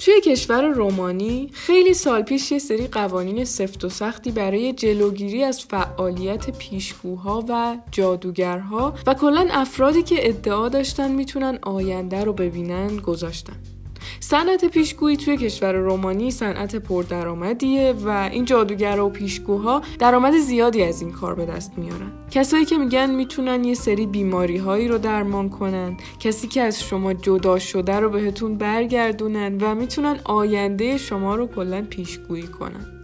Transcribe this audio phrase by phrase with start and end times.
[0.00, 5.64] توی کشور رومانی خیلی سال پیش یه سری قوانین سفت و سختی برای جلوگیری از
[5.64, 13.56] فعالیت پیشگوها و جادوگرها و کلا افرادی که ادعا داشتن می‌تونن آینده رو ببینن گذاشتن.
[14.30, 21.02] صنعت پیشگویی توی کشور رومانی صنعت پردرآمدیه و این جادوگرا و پیشگوها درآمد زیادی از
[21.02, 22.12] این کار به دست میارن.
[22.30, 27.12] کسایی که میگن می‌تونن یه سری بیماری هایی رو درمان کنن کسی که از شما
[27.14, 32.99] جدا شده رو بهتون برگردونن و می‌تونن آینده شما رو کلا پیشگویی کنن.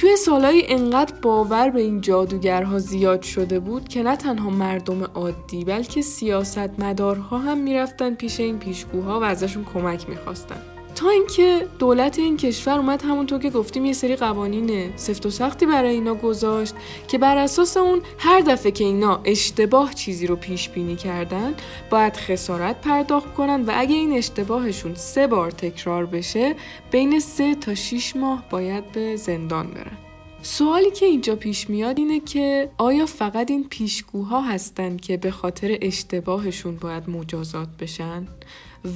[0.00, 5.64] توی سالهایی انقدر باور به این جادوگرها زیاد شده بود که نه تنها مردم عادی
[5.64, 10.77] بلکه سیاستمدارها هم می‌رفتن پیش این پیشگوها و ازشون کمک می‌خواستن.
[10.98, 15.66] تا اینکه دولت این کشور اومد همونطور که گفتیم یه سری قوانین سفت و سختی
[15.66, 16.74] برای اینا گذاشت
[17.08, 21.54] که بر اساس اون هر دفعه که اینا اشتباه چیزی رو پیش بینی کردن
[21.90, 26.54] باید خسارت پرداخت کنن و اگه این اشتباهشون سه بار تکرار بشه
[26.90, 30.07] بین سه تا 6 ماه باید به زندان برن.
[30.42, 35.78] سوالی که اینجا پیش میاد اینه که آیا فقط این پیشگوها هستن که به خاطر
[35.82, 38.26] اشتباهشون باید مجازات بشن؟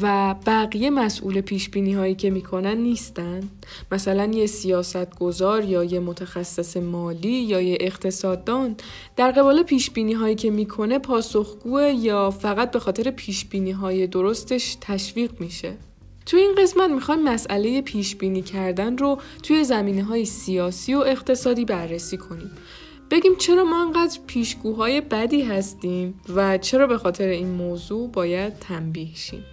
[0.02, 3.40] و بقیه مسئول پیش بینی هایی که می‌کنن نیستن؟
[3.92, 8.76] مثلا یه سیاست گذار یا یه متخصص مالی یا یه اقتصاددان
[9.16, 14.06] در قبال پیش بینی هایی که می‌کنه پاسخگوه یا فقط به خاطر پیش بینی های
[14.06, 15.76] درستش تشویق میشه؟
[16.26, 21.64] توی این قسمت می‌خوایم مسئله پیش بینی کردن رو توی زمینه های سیاسی و اقتصادی
[21.64, 22.50] بررسی کنیم.
[23.10, 29.14] بگیم چرا ما انقدر پیشگوهای بدی هستیم و چرا به خاطر این موضوع باید تنبیه
[29.14, 29.44] شیم.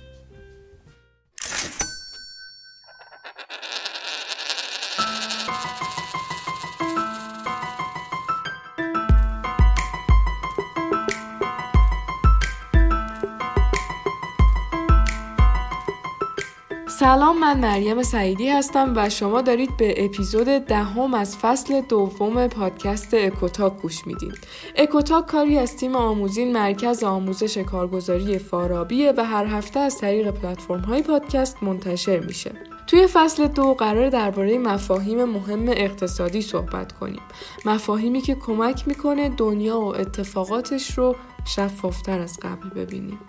[16.99, 23.13] سلام من مریم سعیدی هستم و شما دارید به اپیزود دهم از فصل دوم پادکست
[23.13, 24.47] اکوتاک گوش می‌دید.
[24.75, 30.81] اکوتاک کاری از تیم آموزین مرکز آموزش کارگزاری فارابیه و هر هفته از طریق پلتفرم
[30.81, 32.51] های پادکست منتشر میشه.
[32.87, 37.21] توی فصل دو قرار درباره مفاهیم مهم اقتصادی صحبت کنیم.
[37.65, 41.15] مفاهیمی که کمک می‌کنه دنیا و اتفاقاتش رو
[41.45, 43.19] شفافتر از قبل ببینیم.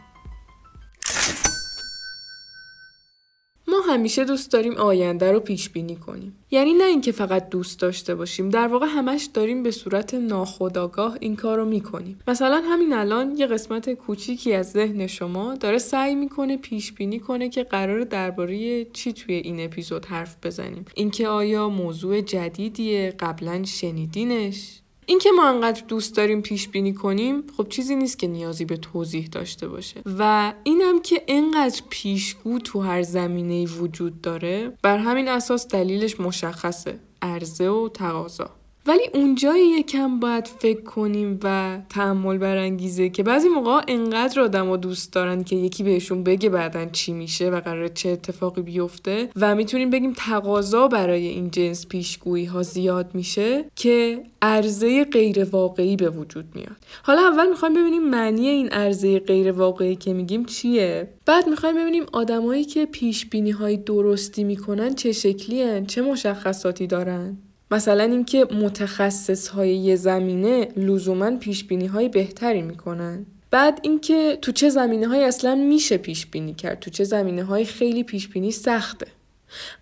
[3.93, 6.37] همیشه دوست داریم آینده رو پیش بینی کنیم.
[6.51, 11.37] یعنی نه اینکه فقط دوست داشته باشیم در واقع همش داریم به صورت ناخودآگاه این
[11.37, 12.19] کار رو می‌کنیم.
[12.29, 17.49] مثلا همین الان یه قسمت کوچیکی از ذهن شما داره سعی می‌کنه پیش بینی کنه
[17.49, 20.85] که قرار درباره چی توی این اپیزود حرف بزنیم.
[20.95, 24.80] اینکه آیا موضوع جدیدیه قبلا شنیدینش؟
[25.11, 29.27] اینکه ما انقدر دوست داریم پیش بینی کنیم خب چیزی نیست که نیازی به توضیح
[29.27, 30.03] داشته باشه.
[30.19, 37.01] و اینم که انقدر پیشگو تو هر زمینه وجود داره بر همین اساس دلیلش مشخصه
[37.23, 38.51] عرضه و تقاضا.
[38.87, 44.77] ولی اونجایی یکم باید فکر کنیم و تحمل برانگیزه که بعضی موقع انقدر آدم و
[44.77, 49.55] دوست دارن که یکی بهشون بگه بعدا چی میشه و قرار چه اتفاقی بیفته و
[49.55, 56.11] می‌تونیم بگیم تقاضا برای این جنس پیشگویی ها زیاد میشه که عرضه غیر واقعی به
[56.11, 56.77] وجود میاد.
[57.03, 61.09] حالا اول می‌خوایم ببینیم معنی این عرضه غیر واقعی که میگیم چیه.
[61.27, 67.39] بعد می‌خوایم ببینیم آدمایی که پیش بینی های درستی می‌کنن چه شکلی چه مشخصاتی دارن.
[67.71, 73.27] مثلا اینکه متخصص های یه زمینه لزوما پیش بینی های بهتری می‌کنن.
[73.51, 77.65] بعد اینکه تو چه زمینه های اصلا میشه پیش بینی کرد تو چه زمینه های
[77.65, 79.07] خیلی پیش بینی سخته.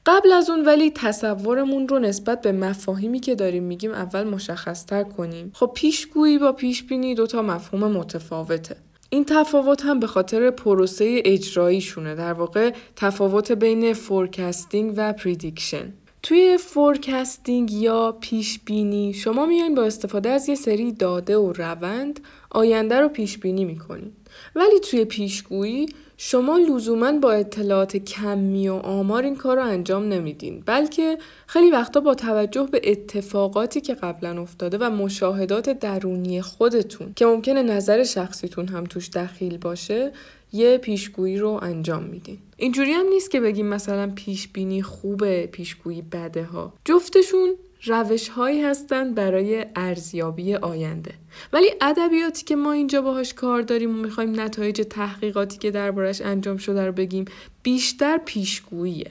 [0.06, 5.02] قبل از اون ولی تصورمون رو نسبت به مفاهیمی که داریم میگیم اول مشخص تر
[5.02, 5.50] کنیم.
[5.54, 8.76] خب پیشگویی با پیش بینی دوتا مفهوم متفاوته.
[9.10, 15.92] این تفاوت هم به خاطر پروسه اجراییشونه در واقع تفاوت بین forecasting و prediction
[16.22, 22.20] توی forecasting یا پیش بینی شما میایین با استفاده از یه سری داده و روند
[22.50, 24.12] آینده رو پیش بینی می‌کنید
[24.54, 25.86] ولی توی پیشگویی
[26.20, 32.00] شما لزوما با اطلاعات کمی و آمار این کار رو انجام نمیدین بلکه خیلی وقتا
[32.00, 38.68] با توجه به اتفاقاتی که قبلا افتاده و مشاهدات درونی خودتون که ممکنه نظر شخصیتون
[38.68, 40.12] هم توش دخیل باشه
[40.52, 42.38] یه پیشگویی رو انجام میدین.
[42.56, 46.72] اینجوری هم نیست که بگیم مثلا پیش بینی خوبه پیشگویی بده ها.
[46.84, 47.54] جفتشون
[47.84, 51.14] روش هایی هستند برای ارزیابی آینده.
[51.52, 56.56] ولی ادبیاتی که ما اینجا باهاش کار داریم و می‌خوایم نتایج تحقیقاتی که دربارش انجام
[56.56, 57.24] شده رو بگیم
[57.62, 59.10] بیشتر پیشگوییه.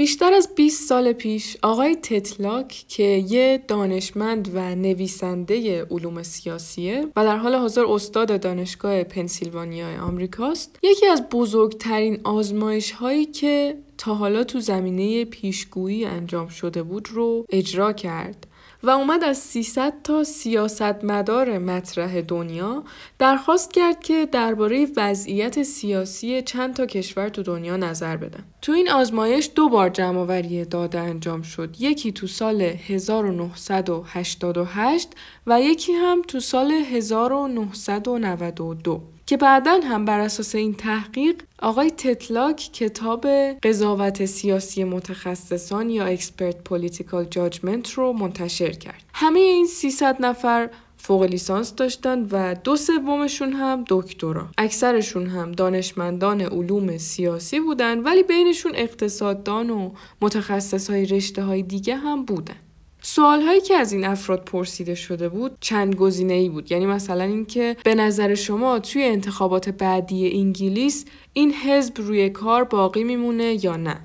[0.00, 7.24] بیشتر از 20 سال پیش آقای تتلاک که یه دانشمند و نویسنده علوم سیاسیه و
[7.24, 14.44] در حال حاضر استاد دانشگاه پنسیلوانیا آمریکاست یکی از بزرگترین آزمایش هایی که تا حالا
[14.44, 18.46] تو زمینه پیشگویی انجام شده بود رو اجرا کرد.
[18.82, 22.84] و اومد از 300 تا سیاستمدار مطرح دنیا
[23.18, 28.44] درخواست کرد که درباره وضعیت سیاسی چند تا کشور تو دنیا نظر بدن.
[28.62, 31.80] تو این آزمایش دو بار جمعآوری داده انجام شد.
[31.80, 35.08] یکی تو سال 1988
[35.46, 39.02] و یکی هم تو سال 1992.
[39.30, 43.26] که بعدا هم بر اساس این تحقیق آقای تتلاک کتاب
[43.62, 49.02] قضاوت سیاسی متخصصان یا Expert Political Judgment رو منتشر کرد.
[49.14, 54.48] همه این 300 نفر فوق لیسانس داشتن و دو سومشون هم دکترا.
[54.58, 59.90] اکثرشون هم دانشمندان علوم سیاسی بودن ولی بینشون اقتصاددان و
[60.22, 62.56] متخصص های رشته های دیگه هم بودن.
[63.02, 66.72] سوال هایی که از این افراد پرسیده شده بود چند گزینه ای بود.
[66.72, 73.04] یعنی مثلا اینکه به نظر شما توی انتخابات بعدی انگلیس این حزب روی کار باقی
[73.04, 74.00] میمونه یا نه؟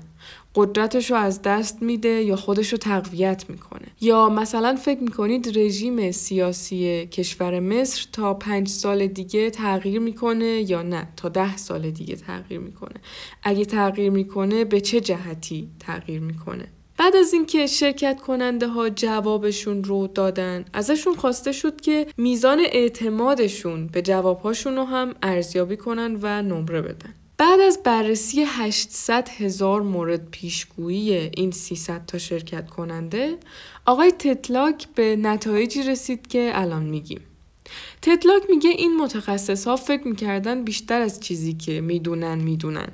[0.54, 6.10] قدرتش رو از دست میده یا خودش رو تقویت می‌کنه؟ یا مثلا فکر می‌کنید رژیم
[6.10, 12.16] سیاسی کشور مصر تا پنج سال دیگه تغییر می‌کنه یا نه؟ تا ده سال دیگه
[12.16, 12.94] تغییر می‌کنه.
[13.42, 19.84] اگه تغییر می‌کنه به چه جهتی تغییر می‌کنه؟ بعد از اینکه شرکت کننده ها جوابشون
[19.84, 26.42] رو دادن ازشون خواسته شد که میزان اعتمادشون به جوابهاشون رو هم ارزیابی کنن و
[26.42, 27.14] نمره بدن.
[27.38, 33.36] بعد از بررسی 800 هزار مورد پیشگویی این 300 تا شرکت کننده
[33.86, 37.20] آقای تتلاک به نتایجی رسید که الان میگیم.
[38.02, 42.88] تتلاک میگه این متخصص ها فکر می‌کردن بیشتر از چیزی که می‌دونن می‌دونن.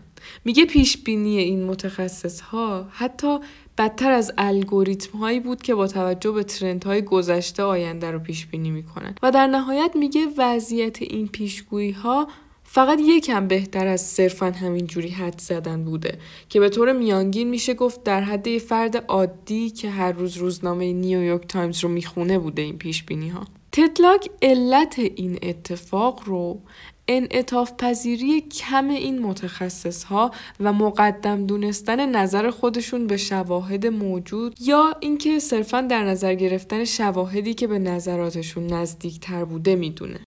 [0.44, 3.38] میگه پیش بینی این متخصص ها حتی
[3.78, 8.46] بدتر از الگوریتم هایی بود که با توجه به trend های گذشته آینده رو پیش
[8.46, 9.14] بینی می‌کنن.
[9.22, 12.28] و در نهایت میگه وضعیت این پیشگویی ها
[12.64, 17.74] فقط یکم بهتر از صرفا همین جوری حدس زدن بوده که به طور میانگین میشه
[17.74, 22.78] گفت در حد فرد عادی که هر روز روزنامه نیویورک تایمز رو می‌خونه بوده این
[22.78, 26.60] پیش بینی ها تتلاک علت این اتفاق رو
[27.08, 34.94] انعطاف پذیری کم این متخصص ها و مقدم دونستن نظر خودشون به شواهد موجود یا
[35.00, 40.20] اینکه صرفا در نظر گرفتن شواهدی که به نظراتشون نزدیک تر بوده می‌دونه.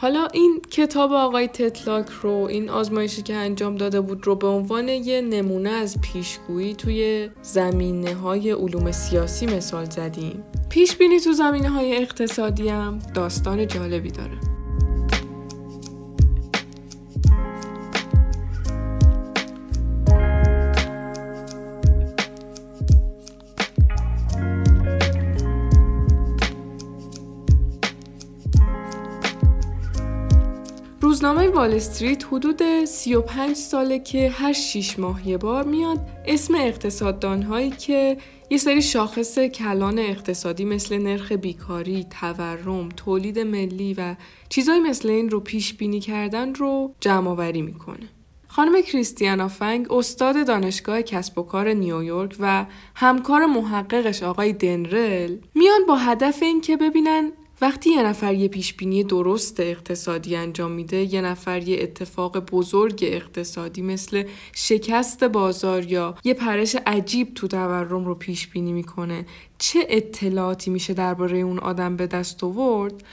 [0.00, 4.88] حالا این کتاب آقای تتلاک رو این آزمایشی که انجام داده بود رو به عنوان
[4.88, 11.68] یه نمونه از پیشگویی توی زمینه های علوم سیاسی مثال زدیم پیش بینی تو زمینه
[11.68, 14.57] های اقتصادی هم داستان جالبی داره.
[31.18, 37.42] روزنامه وال استریت حدود 35 ساله که هر 6 ماه یه بار میاد اسم اقتصاددان
[37.42, 38.16] هایی که
[38.50, 44.14] یه سری شاخص کلان اقتصادی مثل نرخ بیکاری، تورم، تولید ملی و
[44.48, 48.08] چیزایی مثل این رو پیش بینی کردن رو جمع آوری می‌کنه.
[48.48, 55.86] خانم کریستیانا فنگ استاد دانشگاه کسب و کار نیویورک و همکار محققش آقای دنرل میان
[55.88, 61.68] با هدف اینکه ببینن وقتی یه نفر یه پیشبینی درست اقتصادی انجام میده یه نفر
[61.68, 68.46] یه اتفاق بزرگ اقتصادی مثل شکست بازار یا یه پرش عجیب تو تورم رو پیش
[68.46, 69.26] بینی می‌کنه.
[69.58, 73.04] چه اطلاعاتی میشه درباره اون آدم به دست آورد؟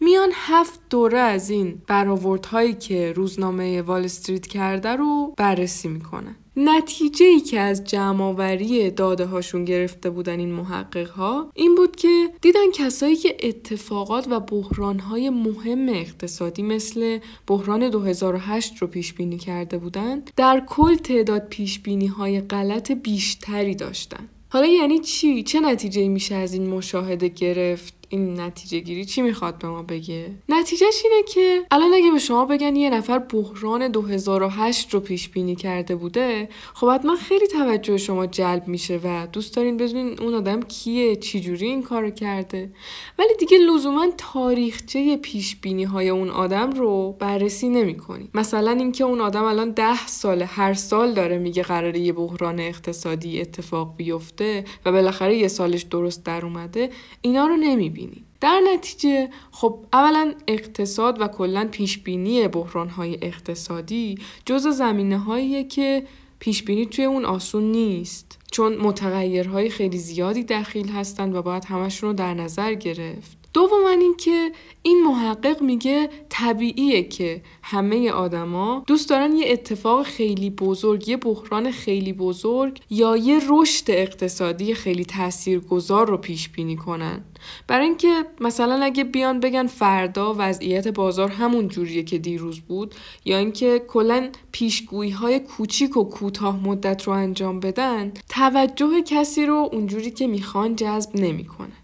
[0.00, 7.26] میان هفت دوره از این برآوردهایی که روزنامه وال استریت کرده رو بررسی می‌کنن نتیجه
[7.26, 12.70] ای که از جمعآوری داده هاشون گرفته بودن این محقق ها این بود که دیدن
[12.74, 19.78] کسایی که اتفاقات و بحران های مهم اقتصادی مثل بحران 2008 رو پیش بینی کرده
[19.78, 26.08] بودند در کل تعداد پیش بینی های غلط بیشتری داشتن حالا یعنی چی؟ چه نتیجه
[26.08, 31.22] میشه از این مشاهده گرفت؟ این نتیجه گیری چی می‌خواد به ما بگه؟ نتیجهش اینه
[31.22, 36.48] که الان اگه به شما بگن یه نفر بحران 2008 رو پیش بینی کرده بوده
[36.74, 41.66] خب حتما خیلی توجه شما جلب میشه و دوست دارین بدونین اون آدم کیه چجوری
[41.66, 42.70] این کارو کرده.
[43.18, 49.20] ولی دیگه لزوما تاریخچه پیش بینی های اون آدم رو بررسی نمی‌کنی مثلا اینکه اون
[49.20, 54.92] آدم الان ده سال هر سال داره میگه قراره یه بحران اقتصادی اتفاق بیفته و
[54.92, 56.90] بالاخره یه سالش درست در اومده
[57.22, 58.01] اینا رو نمی‌بینی
[58.40, 65.64] در نتیجه خب اولا اقتصاد و کلا پیش بینی بحران های اقتصادی جز زمینه هاییه
[65.64, 66.02] که
[66.38, 68.38] پیش بینی توی اون آسون نیست.
[68.52, 73.41] چون متغیرهای خیلی زیادی دخیل هستن و باید همشون رو در نظر گرفت.
[73.52, 80.50] دوم این که این محقق میگه طبیعیه که همه آدما دوست دارن یه اتفاق خیلی
[80.50, 87.24] بزرگ یه بحران خیلی بزرگ یا یه رشد اقتصادی خیلی تاثیرگذار رو پیش بینی کنن.
[87.66, 92.94] برای اینکه مثلا اگه بیان بگن فردا وضعیت بازار همون جوریه که دیروز بود
[93.24, 99.68] یا اینکه کلا پیشگویی های کوچیک و کوتاه مدت رو انجام بدن توجه کسی رو
[99.72, 101.81] اونجوری که می‌خوان جذب نمی‌کنه.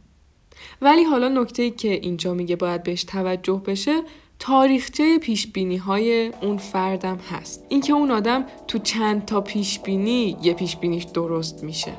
[0.82, 4.02] ولی حالا نکته ای که اینجا میگه باید بهش توجه بشه
[4.38, 7.64] تاریخچه پیش بینی های اون فردم هست.
[7.68, 11.92] اینکه اون آدم تو چند تا پیش بینی یه پیش بینیش درست میشه.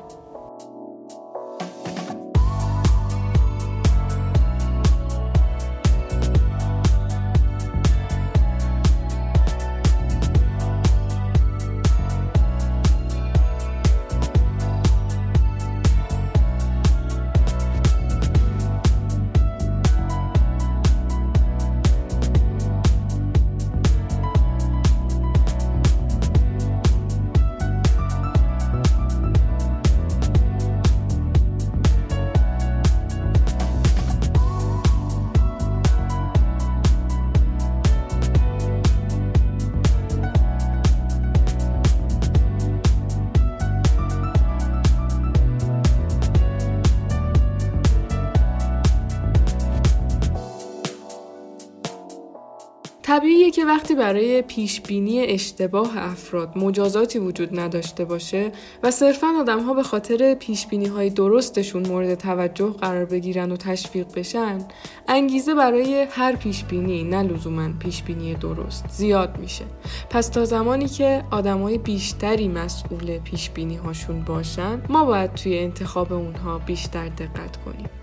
[53.20, 59.60] طبیعیه که وقتی برای پیش بینی اشتباه افراد مجازاتی وجود نداشته باشه و صرفا آدم
[59.60, 64.58] ها به خاطر پیش بینی های درستشون مورد توجه قرار بگیرن و تشویق بشن
[65.08, 69.64] انگیزه برای هر پیش بینی نه لزوما پیش بینی درست زیاد میشه.
[70.10, 76.12] پس تا زمانی که آدمای بیشتری مسئول پیش بینی هاشون باشن ما باید توی انتخاب
[76.12, 77.99] اونها بیشتر دقت کنیم.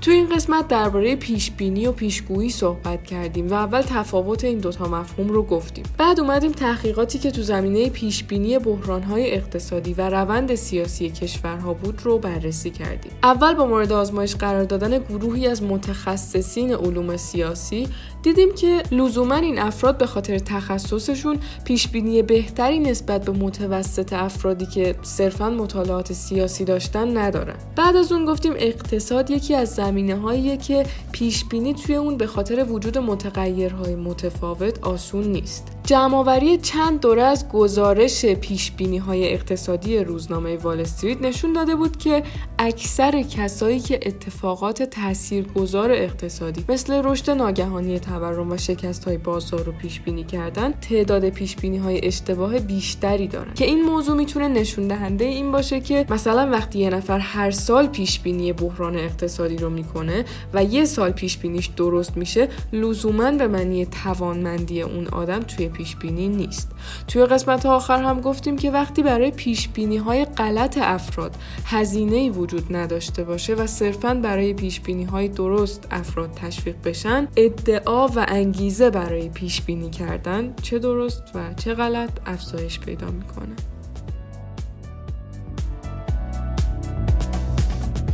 [0.00, 4.88] تو این قسمت درباره پیش بینی و پیشگویی صحبت کردیم و اول تفاوت این دوتا
[4.88, 5.84] مفهوم رو گفتیم.
[5.98, 12.00] بعد اومدیم تحقیقاتی که تو زمینه پیش بینی بحرانهای اقتصادی و روند سیاسی کشورها بود
[12.04, 13.12] رو بررسی کردیم.
[13.22, 17.88] اول با مورد آزمایش قرار دادن گروهی از متخصصین علوم سیاسی
[18.22, 24.66] دیدیم که لزوما این افراد به خاطر تخصصشون پیش بینی بهتری نسبت به متوسط افرادی
[24.66, 27.56] که صرفا مطالعات سیاسی داشتن ندارن.
[27.76, 32.26] بعد از اون گفتیم اقتصاد یکی از زمینه هاییه که پیش بینی توی اون به
[32.26, 35.79] خاطر وجود متغیرهای متفاوت آسون نیست.
[35.90, 41.96] جمعآوری چند دوره از گزارش پیش بینی های اقتصادی روزنامه وال استریت نشون داده بود
[41.96, 42.22] که
[42.58, 49.72] اکثر کسایی که اتفاقات تاثیرگذار اقتصادی مثل رشد ناگهانی تورم و شکست های بازار رو
[49.72, 53.54] پیش بینی کردن تعداد پیش بینی های اشتباه بیشتری دارن.
[53.54, 57.86] که این موضوع می‌تونه نشون دهنده این باشه که مثلا وقتی یه نفر هر سال
[57.86, 63.48] پیش بینی بحران اقتصادی رو می‌کنه و یه سال پیش بینیش درست میشه لزوما به
[63.48, 66.70] معنی توانمندی اون آدم توی پیش بینی نیست.
[67.08, 72.30] توی قسمت آخر هم گفتیم که وقتی برای پیش بینی های غلط افراد هزینه ای
[72.30, 78.24] وجود نداشته باشه و صرفا برای پیش بینی های درست افراد تشویق بشن ادعا و
[78.28, 83.69] انگیزه برای پیش بینی کردن چه درست و چه غلط افزایش پیدا می‌کنه.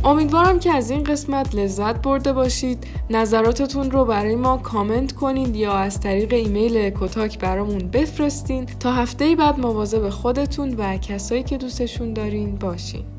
[0.07, 2.87] امیدوارم که از این قسمت لذت برده باشید.
[3.09, 8.65] نظراتتون رو برای ما کامنت کنید یا از طریق ایمیل کتاک برامون بفرستین.
[8.65, 13.16] تا هفته بعد مواظب خودتون و کسایی که دوستشون دارین باشین.